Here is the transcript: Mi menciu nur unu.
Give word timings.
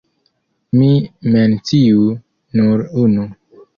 Mi 0.77 0.87
menciu 1.35 2.07
nur 2.61 2.85
unu. 3.07 3.29